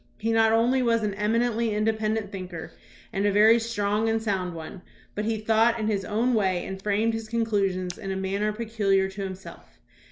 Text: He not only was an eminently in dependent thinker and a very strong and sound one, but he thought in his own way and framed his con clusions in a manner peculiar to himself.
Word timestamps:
He 0.17 0.31
not 0.31 0.51
only 0.51 0.81
was 0.81 1.03
an 1.03 1.13
eminently 1.13 1.75
in 1.75 1.83
dependent 1.83 2.31
thinker 2.31 2.71
and 3.13 3.27
a 3.27 3.31
very 3.31 3.59
strong 3.59 4.09
and 4.09 4.19
sound 4.19 4.55
one, 4.55 4.81
but 5.13 5.25
he 5.25 5.37
thought 5.37 5.79
in 5.79 5.85
his 5.85 6.03
own 6.03 6.33
way 6.33 6.65
and 6.65 6.81
framed 6.81 7.13
his 7.13 7.29
con 7.29 7.45
clusions 7.45 7.99
in 7.99 8.09
a 8.11 8.15
manner 8.15 8.51
peculiar 8.51 9.09
to 9.09 9.21
himself. 9.21 9.77